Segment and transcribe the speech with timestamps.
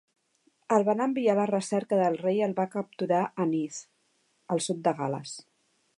[0.77, 3.79] El van enviar a la recerca del rei i el va capturar a Neath,
[4.57, 5.37] al sud de Gal·les.